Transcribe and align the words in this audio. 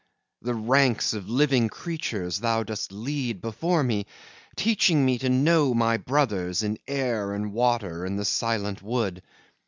The 0.41 0.55
ranks 0.55 1.13
of 1.13 1.29
living 1.29 1.69
creatures 1.69 2.39
thou 2.39 2.63
dost 2.63 2.91
lead 2.91 3.39
Before 3.39 3.83
me, 3.83 4.07
teaching 4.55 5.05
me 5.05 5.19
to 5.19 5.29
know 5.29 5.75
my 5.75 5.97
brothers 5.97 6.63
In 6.63 6.79
air 6.87 7.33
and 7.35 7.53
water 7.53 8.03
and 8.03 8.17
the 8.17 8.25
silent 8.25 8.81
wood. 8.81 9.21